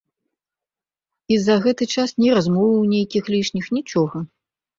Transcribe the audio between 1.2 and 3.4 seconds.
І за гэты час ні размоваў нейкіх